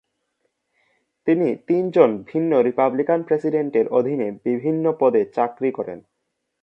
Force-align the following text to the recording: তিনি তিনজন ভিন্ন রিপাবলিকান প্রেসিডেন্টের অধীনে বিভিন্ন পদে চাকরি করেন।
তিনি 1.27 1.47
তিনজন 1.67 2.09
ভিন্ন 2.27 2.51
রিপাবলিকান 2.61 3.19
প্রেসিডেন্টের 3.23 3.85
অধীনে 3.89 4.27
বিভিন্ন 4.43 4.85
পদে 4.99 5.21
চাকরি 5.35 5.69
করেন। 5.71 5.99